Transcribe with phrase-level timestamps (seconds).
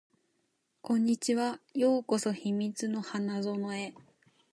[0.81, 1.59] こんにちは。
[1.75, 3.93] ようこそ秘密の花園へ